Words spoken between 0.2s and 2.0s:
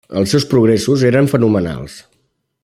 seus progressos eren fenomenals.